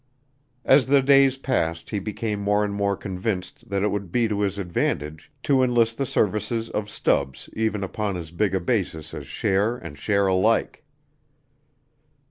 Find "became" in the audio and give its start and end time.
1.99-2.39